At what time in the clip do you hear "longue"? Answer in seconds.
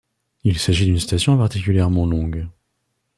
2.07-2.47